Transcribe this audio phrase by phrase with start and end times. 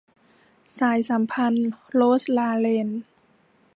[0.77, 2.89] สายสัมพันธ์- โรสลาเรน